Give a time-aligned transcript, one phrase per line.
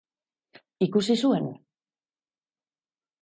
[0.85, 1.45] Ikusi zuen.